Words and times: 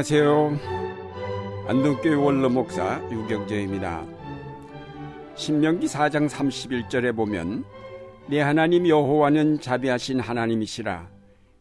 안녕하세요. 0.00 0.58
안동교회 1.68 2.14
원로 2.14 2.48
목사 2.48 3.06
유경재입니다. 3.10 4.06
신명기 5.36 5.88
4장 5.88 6.26
31절에 6.26 7.14
보면 7.14 7.66
내 8.26 8.40
하나님 8.40 8.88
여호와는 8.88 9.60
자비하신 9.60 10.20
하나님이시라 10.20 11.10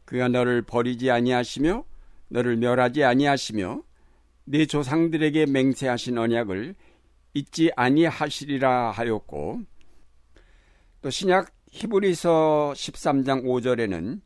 그가 0.05 0.29
너를 0.29 0.61
버리지 0.61 1.11
아니하시며 1.11 1.83
너를 2.29 2.55
멸하지 2.55 3.04
아니하시며 3.04 3.81
내 4.45 4.65
조상들에게 4.65 5.47
맹세하신 5.47 6.17
언약을 6.17 6.75
잊지 7.33 7.71
아니하시리라 7.75 8.92
하였고 8.92 9.59
또 11.01 11.09
신약 11.09 11.51
히브리서 11.71 12.71
13장 12.73 13.43
5절에는 13.43 14.21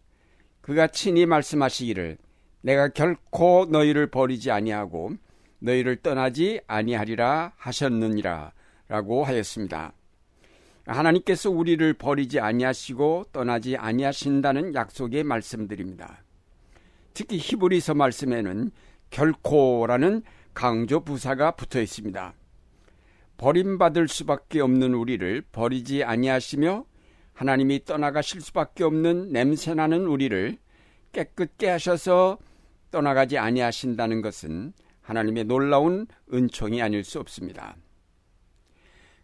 그가 0.61 0.85
친히 0.85 1.25
말씀하시기를 1.25 2.19
내가 2.63 2.87
결코 2.87 3.65
너희를 3.69 4.07
버리지 4.07 4.49
아니하고 4.49 5.11
너희를 5.59 5.97
떠나지 5.97 6.61
아니하리라 6.65 7.53
하셨느니라 7.57 8.53
라고 8.87 9.23
하였습니다. 9.23 9.93
하나님께서 10.85 11.49
우리를 11.49 11.93
버리지 11.93 12.39
아니하시고 12.39 13.25
떠나지 13.31 13.77
아니하신다는 13.77 14.75
약속의 14.75 15.23
말씀드립니다. 15.23 16.23
특히 17.13 17.37
히브리서 17.37 17.93
말씀에는 17.95 18.71
결코라는 19.09 20.23
강조 20.53 21.01
부사가 21.01 21.51
붙어 21.51 21.81
있습니다. 21.81 22.33
버림받을 23.37 24.07
수밖에 24.07 24.61
없는 24.61 24.93
우리를 24.93 25.41
버리지 25.51 26.03
아니하시며 26.03 26.85
하나님이 27.33 27.83
떠나가실 27.85 28.41
수밖에 28.41 28.83
없는 28.83 29.31
냄새나는 29.31 30.05
우리를 30.05 30.57
깨끗게 31.11 31.69
하셔서 31.69 32.37
떠나가지 32.93 33.39
아니하신다는 33.39 34.21
것은 34.21 34.71
하나님의 35.01 35.45
놀라운 35.45 36.05
은총이 36.31 36.79
아닐 36.79 37.03
수 37.03 37.19
없습니다. 37.19 37.75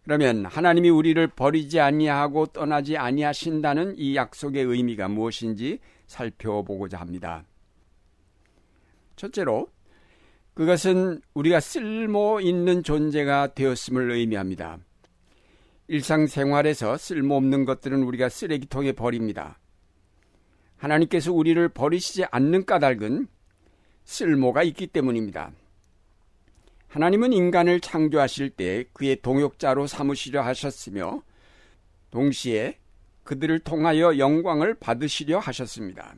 그러면 0.03 0.43
하나님이 0.43 0.89
우리를 0.89 1.27
버리지 1.27 1.79
아니하고 1.79 2.47
떠나지 2.47 2.97
아니하신다는 2.97 3.93
이 3.95 4.15
약속의 4.15 4.63
의미가 4.63 5.07
무엇인지 5.07 5.77
살펴보고자 6.07 6.97
합니다. 6.97 7.43
첫째로 9.15 9.69
그것은 10.55 11.21
우리가 11.35 11.59
쓸모 11.59 12.41
있는 12.41 12.81
존재가 12.81 13.53
되었음을 13.53 14.09
의미합니다. 14.09 14.79
일상생활에서 15.87 16.97
쓸모없는 16.97 17.65
것들은 17.65 18.01
우리가 18.01 18.29
쓰레기통에 18.29 18.93
버립니다. 18.93 19.59
하나님께서 20.77 21.31
우리를 21.31 21.69
버리시지 21.69 22.25
않는 22.31 22.65
까닭은 22.65 23.27
쓸모가 24.05 24.63
있기 24.63 24.87
때문입니다. 24.87 25.51
하나님은 26.87 27.33
인간을 27.33 27.79
창조하실 27.79 28.49
때 28.51 28.85
그의 28.93 29.21
동역자로 29.21 29.85
삼으시려 29.87 30.41
하셨으며 30.41 31.21
동시에 32.09 32.79
그들을 33.23 33.59
통하여 33.59 34.17
영광을 34.17 34.73
받으시려 34.73 35.37
하셨습니다. 35.37 36.15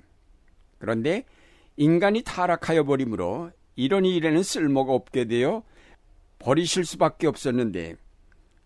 그런데 0.80 1.26
인간이 1.76 2.22
타락하여 2.24 2.86
버림으로 2.86 3.52
이런 3.76 4.06
일에는 4.06 4.44
쓸모가 4.44 4.94
없게 4.94 5.26
되어 5.26 5.64
버리실 6.40 6.86
수밖에 6.86 7.28
없었는데 7.28 7.96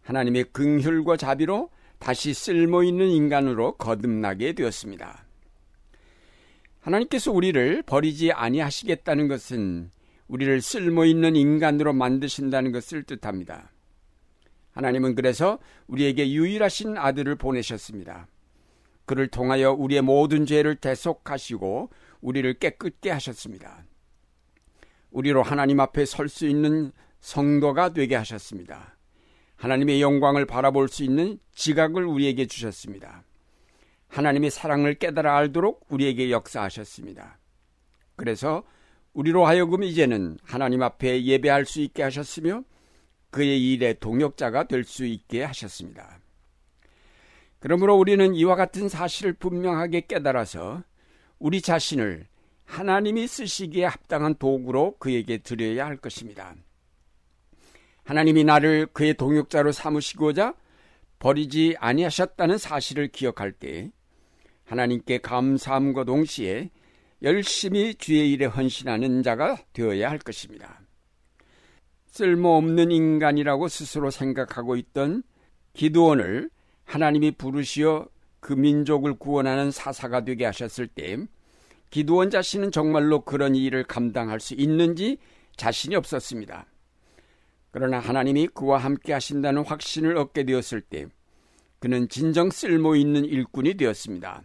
하나님의 0.01 0.45
긍휼과 0.51 1.17
자비로 1.17 1.69
다시 1.97 2.33
쓸모 2.33 2.83
있는 2.83 3.07
인간으로 3.07 3.77
거듭나게 3.77 4.53
되었습니다. 4.53 5.24
하나님께서 6.85 7.31
우리를 7.31 7.81
버리지 7.83 8.31
아니하시겠다는 8.31 9.27
것은 9.27 9.89
우리를 10.27 10.61
쓸모 10.61 11.05
있는 11.05 11.35
인간으로 11.35 11.93
만드신다는 11.93 12.71
것을 12.71 13.03
뜻합니다. 13.03 13.71
하나님은 14.71 15.15
그래서 15.15 15.57
우리에게 15.87 16.31
유일하신 16.31 16.97
아들을 16.97 17.35
보내셨습니다. 17.35 18.27
그를 19.05 19.27
통하여 19.27 19.71
우리의 19.71 20.03
모든 20.03 20.45
죄를 20.45 20.75
대속하시고 20.75 21.89
우리를 22.21 22.53
깨끗게 22.59 23.09
하셨습니다. 23.09 23.83
우리로 25.09 25.41
하나님 25.41 25.79
앞에 25.79 26.05
설 26.05 26.29
수 26.29 26.47
있는 26.47 26.91
성도가 27.19 27.93
되게 27.93 28.15
하셨습니다. 28.15 28.95
하나님의 29.55 30.01
영광을 30.01 30.45
바라볼 30.45 30.87
수 30.89 31.03
있는 31.03 31.39
지각을 31.55 32.05
우리에게 32.05 32.45
주셨습니다. 32.45 33.23
하나님의 34.15 34.49
사랑을 34.49 34.93
깨달아 34.93 35.35
알도록 35.35 35.87
우리에게 35.89 36.31
역사하셨습니다. 36.31 37.37
그래서 38.15 38.63
우리로 39.11 39.45
하여금 39.45 39.83
이제는 39.83 40.37
하나님 40.41 40.83
앞에 40.83 41.25
예배할 41.25 41.65
수 41.65 41.81
있게 41.81 42.01
하셨으며 42.03 42.63
그의 43.29 43.73
일의 43.73 43.99
동역자가 43.99 44.69
될 44.69 44.85
수 44.85 45.05
있게 45.05 45.43
하셨습니다. 45.43 46.19
그러므로 47.59 47.97
우리는 47.97 48.33
이와 48.35 48.55
같은 48.55 48.87
사실을 48.87 49.33
분명하게 49.33 50.05
깨달아서 50.07 50.83
우리 51.37 51.61
자신을 51.61 52.27
하나님이 52.63 53.27
쓰시기에 53.27 53.83
합당한 53.83 54.35
도구로 54.35 54.95
그에게 54.97 55.39
드려야 55.39 55.85
할 55.85 55.97
것입니다. 55.97 56.55
하나님이 58.05 58.45
나를 58.45 58.87
그의 58.93 59.15
동역자로 59.15 59.73
삼으시고자 59.73 60.53
버리지 61.19 61.75
아니하셨다는 61.79 62.57
사실을 62.57 63.09
기억할 63.09 63.51
때 63.51 63.91
하나님께 64.65 65.19
감사함과 65.19 66.03
동시에 66.03 66.69
열심히 67.21 67.95
주의 67.95 68.31
일에 68.31 68.45
헌신하는 68.45 69.23
자가 69.23 69.57
되어야 69.73 70.09
할 70.09 70.19
것입니다. 70.19 70.81
쓸모없는 72.07 72.91
인간이라고 72.91 73.67
스스로 73.67 74.11
생각하고 74.11 74.75
있던 74.75 75.23
기드원을 75.73 76.49
하나님이 76.83 77.31
부르시어 77.31 78.07
그 78.39 78.53
민족을 78.53 79.15
구원하는 79.15 79.71
사사가 79.71 80.23
되게 80.23 80.45
하셨을 80.45 80.87
때 80.87 81.17
기드원 81.89 82.29
자신은 82.29 82.71
정말로 82.71 83.21
그런 83.21 83.55
일을 83.55 83.83
감당할 83.83 84.39
수 84.39 84.53
있는지 84.53 85.17
자신이 85.55 85.95
없었습니다. 85.95 86.65
그러나 87.71 87.99
하나님이 87.99 88.47
그와 88.47 88.77
함께 88.77 89.13
하신다는 89.13 89.65
확신을 89.65 90.17
얻게 90.17 90.43
되었을 90.43 90.81
때 90.81 91.07
그는 91.79 92.07
진정 92.07 92.49
쓸모 92.49 92.95
있는 92.95 93.25
일꾼이 93.25 93.75
되었습니다. 93.75 94.43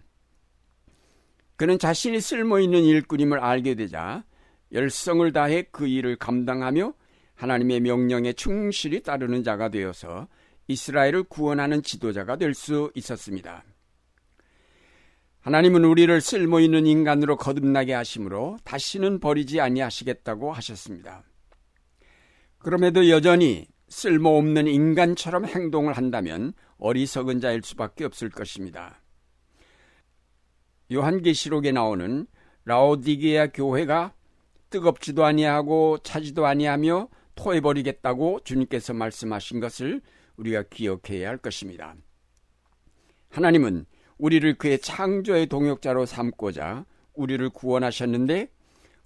그는 1.61 1.79
자신이 1.79 2.23
쓸모 2.23 2.59
있는 2.59 2.85
일꾼임을 2.85 3.39
알게 3.39 3.75
되자 3.75 4.25
열성을 4.73 5.31
다해 5.31 5.65
그 5.71 5.87
일을 5.87 6.17
감당하며 6.17 6.95
하나님의 7.35 7.81
명령에 7.81 8.33
충실히 8.33 9.03
따르는 9.03 9.45
자가 9.45 9.69
되어서 9.69 10.27
이스라엘을 10.69 11.25
구원하는 11.25 11.83
지도자가 11.83 12.37
될 12.37 12.55
수 12.55 12.91
있었습니다. 12.95 13.63
하나님은 15.41 15.85
우리를 15.85 16.19
쓸모 16.23 16.61
있는 16.61 16.87
인간으로 16.87 17.37
거듭나게 17.37 17.93
하심으로 17.93 18.57
다시는 18.65 19.21
버리지 19.21 19.61
아니하시겠다고 19.61 20.55
하셨습니다. 20.55 21.25
그럼에도 22.57 23.11
여전히 23.11 23.67
쓸모없는 23.89 24.67
인간처럼 24.67 25.45
행동을 25.45 25.93
한다면 25.93 26.55
어리석은 26.79 27.41
자일 27.41 27.61
수밖에 27.63 28.07
없을 28.07 28.31
것입니다. 28.31 29.03
요한계시록에 30.93 31.73
나오는 31.73 32.27
라오디게아 32.65 33.49
교회가 33.49 34.13
뜨겁지도 34.71 35.25
아니하고 35.25 35.99
차지도 36.03 36.47
아니하며 36.47 37.09
토해버리겠다고 37.35 38.41
주님께서 38.45 38.95
말씀하신 38.95 39.61
것을 39.61 40.01
우리가 40.37 40.65
기억해야 40.71 41.29
할 41.29 41.39
것입니다. 41.39 41.95
하나님은 43.31 43.87
우리를 44.19 44.59
그의 44.59 44.79
창조의 44.81 45.47
동역자로 45.47 46.07
삼고자 46.07 46.85
우리를 47.15 47.49
구원하셨는데 47.51 48.49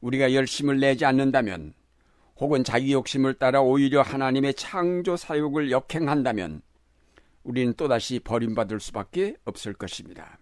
우리가 0.01 0.35
열심을 0.35 0.81
내지 0.81 1.05
않는다면 1.05 1.75
혹은 2.37 2.65
자기 2.65 2.93
욕심을 2.93 3.35
따라 3.35 3.63
오히려 3.63 4.03
하나님의 4.03 4.55
창조 4.55 5.17
사역을 5.17 5.71
역행한다면 5.71 6.63
우리는 7.45 7.75
또다시 7.75 8.19
버림받을 8.21 8.81
수밖에 8.81 9.37
없을 9.45 9.73
것입니다. 9.75 10.39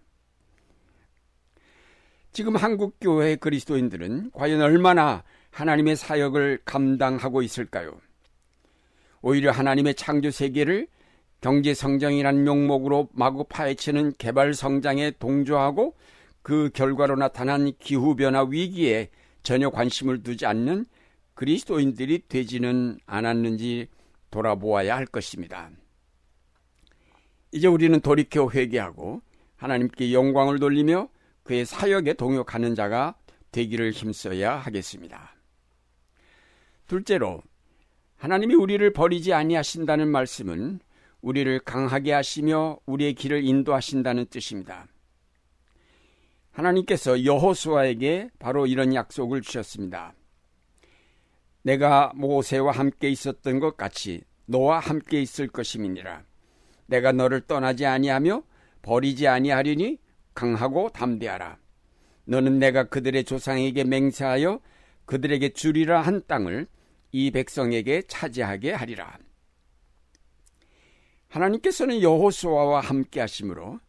지금 2.33 2.55
한국 2.55 2.97
교회 2.99 3.35
그리스도인들은 3.35 4.31
과연 4.31 4.59
얼마나 4.59 5.23
하나님의 5.51 5.95
사역을 5.95 6.61
감당하고 6.65 7.43
있을까요? 7.43 8.01
오히려 9.21 9.51
하나님의 9.51 9.93
창조 9.93 10.31
세계를 10.31 10.87
경제 11.41 11.75
성장이라는 11.75 12.43
명목으로 12.43 13.09
마구 13.13 13.43
파헤치는 13.43 14.13
개발 14.17 14.55
성장에 14.55 15.11
동조하고 15.11 15.95
그 16.41 16.71
결과로 16.73 17.15
나타난 17.17 17.71
기후 17.77 18.15
변화 18.15 18.41
위기에 18.43 19.11
전혀 19.43 19.69
관심을 19.69 20.23
두지 20.23 20.47
않는 20.47 20.87
그리스도인들이 21.35 22.23
되지는 22.27 22.97
않았는지 23.05 23.89
돌아보아야 24.31 24.95
할 24.95 25.05
것입니다. 25.05 25.69
이제 27.51 27.67
우리는 27.67 27.99
돌이켜 27.99 28.49
회개하고 28.49 29.21
하나님께 29.55 30.13
영광을 30.13 30.57
돌리며 30.57 31.09
그의 31.43 31.65
사역에 31.65 32.13
동역하는 32.13 32.75
자가 32.75 33.15
되기를 33.51 33.91
힘써야 33.91 34.55
하겠습니다. 34.57 35.35
둘째로 36.87 37.41
하나님이 38.17 38.55
우리를 38.55 38.93
버리지 38.93 39.33
아니하신다는 39.33 40.07
말씀은 40.07 40.79
우리를 41.21 41.59
강하게 41.59 42.13
하시며 42.13 42.79
우리의 42.85 43.13
길을 43.15 43.43
인도하신다는 43.43 44.25
뜻입니다. 44.27 44.87
하나님께서 46.51 47.25
여호수아에게 47.25 48.29
바로 48.39 48.67
이런 48.67 48.93
약속을 48.93 49.41
주셨습니다. 49.41 50.13
내가 51.63 52.11
모세와 52.15 52.73
함께 52.73 53.09
있었던 53.09 53.59
것 53.59 53.77
같이 53.77 54.21
너와 54.45 54.79
함께 54.79 55.21
있을 55.21 55.47
것임이니라. 55.47 56.23
내가 56.87 57.11
너를 57.11 57.41
떠나지 57.41 57.85
아니하며 57.85 58.43
버리지 58.81 59.27
아니하리니 59.27 59.97
강하고 60.33 60.89
담대하라. 60.89 61.57
너는 62.25 62.59
내가 62.59 62.85
그들의 62.85 63.23
조상에게 63.25 63.83
맹세하여 63.83 64.59
그들에게 65.05 65.49
주리라 65.49 66.01
한 66.01 66.21
땅을 66.27 66.67
이 67.11 67.31
백성에게 67.31 68.03
차지하게 68.07 68.71
하리라. 68.71 69.17
하나님께서는 71.29 72.01
여호수아와 72.01 72.81
함께 72.81 73.19
하심으로 73.19 73.79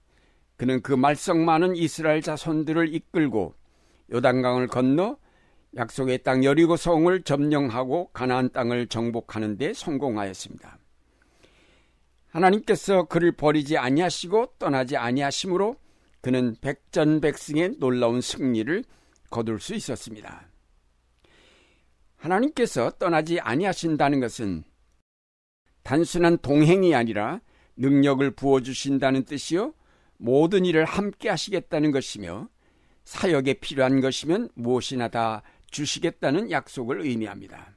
그는 0.56 0.82
그 0.82 0.93
말썽 0.93 1.38
많은 1.38 1.76
이스라엘 1.76 2.23
자손들을 2.23 2.94
이끌고 2.94 3.55
요단강을 4.12 4.69
건너 4.69 5.19
약속의 5.76 6.23
땅 6.23 6.44
여리고 6.44 6.76
성을 6.76 7.23
점령하고 7.23 8.11
가나안 8.12 8.50
땅을 8.50 8.87
정복하는 8.87 9.56
데 9.56 9.73
성공하였습니다. 9.73 10.79
하나님께서 12.29 13.05
그를 13.05 13.32
버리지 13.32 13.76
아니하시고 13.76 14.55
떠나지 14.58 14.96
아니하심으로 14.96 15.76
그는 16.25 16.56
백전백승의 16.62 17.75
놀라운 17.79 18.23
승리를 18.23 18.82
거둘 19.29 19.61
수 19.61 19.75
있었습니다. 19.75 20.49
하나님께서 22.17 22.93
떠나지 22.93 23.41
아니하신다는 23.41 24.21
것은 24.21 24.65
단순한 25.82 26.38
동행이 26.38 26.94
아니라 26.94 27.43
능력을 27.76 28.31
부어주신다는 28.31 29.25
뜻이요. 29.25 29.75
모든 30.17 30.65
일을 30.65 30.87
함께 30.87 31.29
하시겠다는 31.29 31.91
것이며 31.91 32.49
사역에 33.05 33.61
필요한 33.61 34.00
것이면 34.00 34.49
무엇이나 34.55 35.09
다 35.09 35.43
주시겠다는 35.70 36.50
약속을 36.50 37.03
의미합니다. 37.03 37.77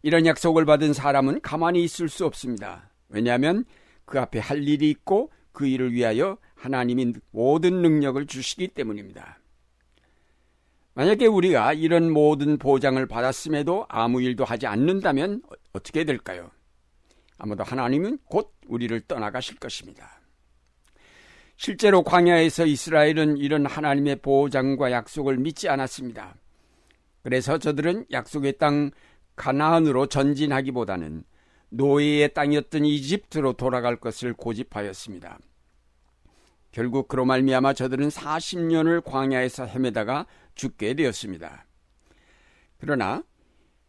이런 0.00 0.24
약속을 0.24 0.64
받은 0.64 0.94
사람은 0.94 1.42
가만히 1.42 1.84
있을 1.84 2.08
수 2.08 2.24
없습니다. 2.24 2.90
왜냐하면 3.10 3.66
그 4.06 4.18
앞에 4.18 4.38
할 4.38 4.66
일이 4.66 4.88
있고 4.88 5.30
그 5.52 5.66
일을 5.66 5.92
위하여 5.92 6.38
하나님이 6.62 7.14
모든 7.32 7.82
능력을 7.82 8.24
주시기 8.26 8.68
때문입니다. 8.68 9.40
만약에 10.94 11.26
우리가 11.26 11.72
이런 11.72 12.12
모든 12.12 12.56
보장을 12.56 13.04
받았음에도 13.04 13.86
아무 13.88 14.22
일도 14.22 14.44
하지 14.44 14.68
않는다면 14.68 15.42
어떻게 15.72 16.04
될까요? 16.04 16.52
아마도 17.38 17.64
하나님은 17.64 18.18
곧 18.26 18.54
우리를 18.68 19.00
떠나가실 19.08 19.56
것입니다. 19.56 20.20
실제로 21.56 22.04
광야에서 22.04 22.66
이스라엘은 22.66 23.38
이런 23.38 23.66
하나님의 23.66 24.16
보장과 24.16 24.92
약속을 24.92 25.38
믿지 25.38 25.68
않았습니다. 25.68 26.36
그래서 27.24 27.58
저들은 27.58 28.06
약속의 28.12 28.58
땅 28.58 28.92
가나안으로 29.34 30.06
전진하기보다는 30.06 31.24
노예의 31.70 32.34
땅이었던 32.34 32.84
이집트로 32.84 33.54
돌아갈 33.54 33.96
것을 33.96 34.34
고집하였습니다. 34.34 35.38
결국 36.72 37.06
그로 37.06 37.24
말미암아 37.26 37.74
저들은 37.74 38.08
40년을 38.08 39.04
광야에서 39.04 39.66
헤매다가 39.66 40.26
죽게 40.54 40.94
되었습니다. 40.94 41.66
그러나 42.78 43.22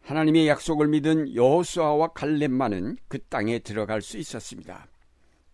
하나님의 0.02 0.46
약속을 0.48 0.88
믿은 0.88 1.34
여호수아와 1.34 2.08
갈렙만은 2.08 2.98
그 3.08 3.18
땅에 3.24 3.58
들어갈 3.58 4.02
수 4.02 4.18
있었습니다. 4.18 4.86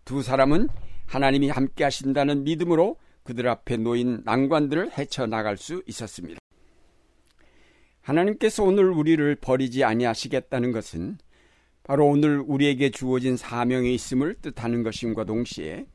두 0.03 0.21
사람은 0.21 0.67
하나님이 1.07 1.49
함께 1.49 1.85
하신다는 1.85 2.43
믿음으로 2.43 2.97
그들 3.23 3.47
앞에 3.47 3.77
놓인 3.77 4.21
난관들을 4.25 4.97
헤쳐나갈 4.97 5.55
수 5.55 5.83
있었습니다. 5.87 6.39
하나님께서 8.01 8.63
오늘 8.63 8.89
우리를 8.89 9.35
버리지 9.35 9.83
아니하시겠다는 9.85 10.71
것은 10.71 11.17
바로 11.83 12.07
오늘 12.07 12.39
우리에게 12.39 12.89
주어진 12.89 13.37
사명이 13.37 13.93
있음을 13.93 14.35
뜻하는 14.41 14.83
것임과 14.83 15.23
동시에 15.23 15.85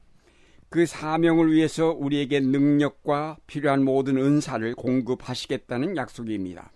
그 0.69 0.85
사명을 0.85 1.53
위해서 1.53 1.91
우리에게 1.91 2.41
능력과 2.41 3.39
필요한 3.47 3.85
모든 3.85 4.17
은사를 4.19 4.75
공급하시겠다는 4.75 5.97
약속입니다. 5.97 6.73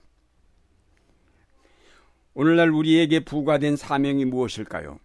오늘날 2.35 2.71
우리에게 2.71 3.21
부과된 3.21 3.77
사명이 3.77 4.25
무엇일까요? 4.27 4.99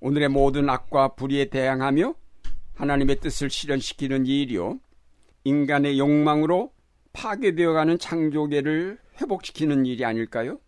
오늘의 0.00 0.28
모든 0.28 0.68
악과 0.68 1.14
불의에 1.14 1.46
대항하며 1.46 2.14
하나님의 2.74 3.20
뜻을 3.20 3.48
실현시키는 3.48 4.26
일이요. 4.26 4.78
인간의 5.44 5.98
욕망으로 5.98 6.72
파괴되어가는 7.12 7.98
창조계를 7.98 8.98
회복시키는 9.20 9.86
일이 9.86 10.04
아닐까요? 10.04 10.60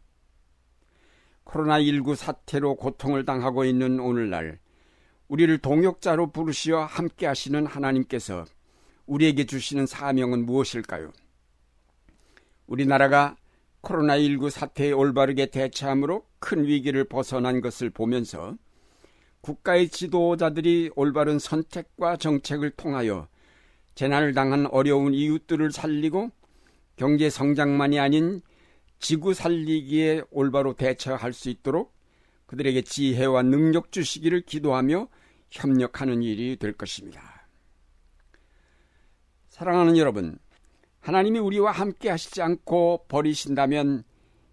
코로나19 1.44 2.14
사태로 2.14 2.76
고통을 2.76 3.24
당하고 3.24 3.64
있는 3.64 4.00
오늘날 4.00 4.58
우리를 5.28 5.58
동역자로 5.58 6.32
부르시어 6.32 6.84
함께 6.84 7.26
하시는 7.26 7.66
하나님께서 7.66 8.44
우리에게 9.06 9.44
주시는 9.44 9.86
사명은 9.86 10.44
무엇일까요? 10.44 11.12
우리나라가 12.66 13.36
코로나19 13.82 14.50
사태에 14.50 14.92
올바르게 14.92 15.46
대처함으로 15.46 16.24
큰 16.38 16.64
위기를 16.64 17.04
벗어난 17.04 17.60
것을 17.60 17.90
보면서 17.90 18.56
국가의 19.40 19.88
지도자들이 19.88 20.90
올바른 20.96 21.38
선택과 21.38 22.16
정책을 22.16 22.70
통하여 22.70 23.28
재난을 23.94 24.34
당한 24.34 24.66
어려운 24.66 25.14
이웃들을 25.14 25.72
살리고 25.72 26.30
경제 26.96 27.30
성장만이 27.30 27.98
아닌 27.98 28.42
지구 28.98 29.32
살리기에 29.32 30.22
올바로 30.30 30.74
대처할 30.74 31.32
수 31.32 31.48
있도록 31.50 31.97
그들에게 32.48 32.82
지혜와 32.82 33.42
능력 33.42 33.92
주시기를 33.92 34.40
기도하며 34.40 35.08
협력하는 35.50 36.22
일이 36.22 36.56
될 36.56 36.72
것입니다. 36.72 37.46
사랑하는 39.50 39.96
여러분, 39.98 40.38
하나님이 41.00 41.38
우리와 41.38 41.72
함께 41.72 42.08
하시지 42.08 42.40
않고 42.40 43.04
버리신다면 43.08 44.02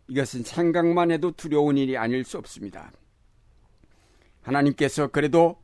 이것은 0.10 0.44
생각만 0.44 1.10
해도 1.12 1.32
두려운 1.32 1.78
일이 1.78 1.98
아닐 1.98 2.24
수 2.26 2.38
없습니다. 2.38 2.92
하나님께서 4.42 5.08
그래도 5.08 5.58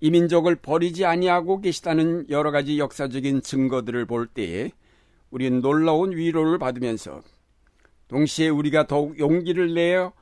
이민족을 0.00 0.56
버리지 0.56 1.04
아니하고 1.04 1.60
계시다는 1.60 2.28
여러 2.30 2.50
가지 2.50 2.78
역사적인 2.78 3.42
증거들을 3.42 4.06
볼 4.06 4.26
때에 4.26 4.72
우리는 5.30 5.60
놀라운 5.60 6.12
위로를 6.16 6.58
받으면서 6.58 7.22
동시에 8.08 8.48
우리가 8.48 8.88
더욱 8.88 9.18
용기를 9.18 9.72
내어 9.72 10.12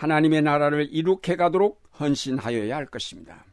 하나님의 0.00 0.40
나라를 0.40 0.88
이룩해 0.90 1.36
가도록 1.36 1.82
헌신하여야 2.00 2.74
할 2.74 2.86
것입니다. 2.86 3.44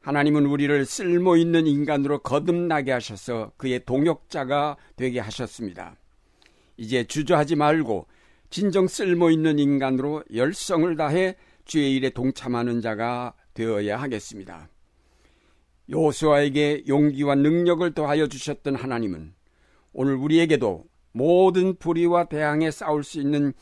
하나님은 0.00 0.46
우리를 0.46 0.84
쓸모 0.84 1.36
있는 1.36 1.66
인간으로 1.66 2.20
거듭나게 2.20 2.92
하셔서 2.92 3.50
그의 3.56 3.84
동역자가 3.84 4.76
되게 4.94 5.18
하셨습니다. 5.18 5.96
이제 6.76 7.02
주저하지 7.02 7.56
말고 7.56 8.06
진정 8.48 8.86
쓸모 8.86 9.30
있는 9.30 9.58
인간으로 9.58 10.22
열성을 10.32 10.94
다해 10.96 11.34
주의 11.64 11.96
일에 11.96 12.10
동참하는 12.10 12.80
자가 12.80 13.34
되어야 13.52 14.00
하겠습니다. 14.00 14.68
요수아에게 15.90 16.84
용기와 16.86 17.34
능력을 17.34 17.92
더하여 17.92 18.28
주셨던 18.28 18.76
하나님은 18.76 19.34
오늘 19.92 20.14
우리에게도 20.14 20.84
모든 21.10 21.74
불의와 21.76 22.26
대항해 22.26 22.70
싸울 22.70 23.02
수 23.02 23.18
있는 23.20 23.52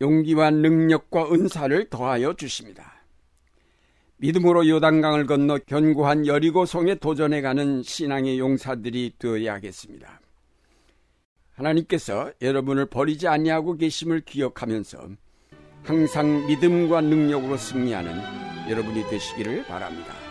용기와 0.00 0.50
능력과 0.50 1.32
은사를 1.32 1.88
더하여 1.88 2.34
주십니다. 2.34 2.96
믿음으로 4.18 4.66
요단강을 4.68 5.26
건너 5.26 5.58
견고한 5.58 6.26
여리고성에 6.26 6.96
도전해가는 6.96 7.82
신앙의 7.82 8.38
용사들이 8.38 9.14
되어야 9.18 9.54
하겠습니다. 9.54 10.20
하나님께서 11.54 12.32
여러분을 12.40 12.86
버리지 12.86 13.28
아니하고 13.28 13.76
계심을 13.76 14.22
기억하면서 14.22 15.08
항상 15.82 16.46
믿음과 16.46 17.02
능력으로 17.02 17.56
승리하는 17.56 18.70
여러분이 18.70 19.08
되시기를 19.08 19.64
바랍니다. 19.66 20.25